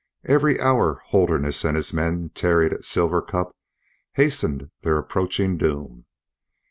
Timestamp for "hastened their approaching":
4.15-5.59